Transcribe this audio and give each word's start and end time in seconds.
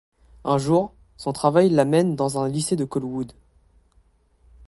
Un 0.45 0.57
jour, 0.57 0.93
son 1.15 1.31
travail 1.31 1.69
la 1.69 1.85
mène 1.85 2.15
dans 2.15 2.39
un 2.39 2.49
lycée 2.49 2.75
de 2.75 2.85
Colwood. 2.85 3.33